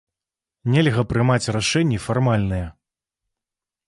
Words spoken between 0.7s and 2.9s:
Нельга прымаць рашэнні фармальныя.